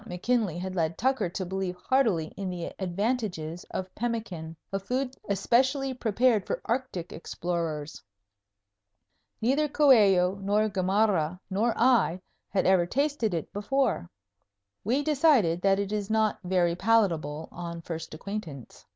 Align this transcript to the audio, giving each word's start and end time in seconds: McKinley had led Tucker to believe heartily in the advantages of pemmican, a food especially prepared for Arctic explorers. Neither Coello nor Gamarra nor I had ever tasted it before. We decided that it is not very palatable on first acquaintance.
McKinley 0.07 0.57
had 0.57 0.73
led 0.75 0.97
Tucker 0.97 1.29
to 1.29 1.45
believe 1.45 1.75
heartily 1.75 2.33
in 2.35 2.49
the 2.49 2.73
advantages 2.79 3.63
of 3.69 3.93
pemmican, 3.93 4.55
a 4.73 4.79
food 4.79 5.15
especially 5.29 5.93
prepared 5.93 6.47
for 6.47 6.59
Arctic 6.65 7.13
explorers. 7.13 8.01
Neither 9.41 9.67
Coello 9.67 10.39
nor 10.41 10.69
Gamarra 10.71 11.39
nor 11.51 11.75
I 11.77 12.19
had 12.49 12.65
ever 12.65 12.87
tasted 12.87 13.35
it 13.35 13.53
before. 13.53 14.09
We 14.83 15.03
decided 15.03 15.61
that 15.61 15.77
it 15.77 15.91
is 15.91 16.09
not 16.09 16.39
very 16.43 16.75
palatable 16.75 17.47
on 17.51 17.83
first 17.83 18.15
acquaintance. 18.15 18.87